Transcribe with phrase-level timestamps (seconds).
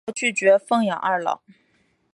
[0.03, 1.43] 双桃拒绝奉养二老。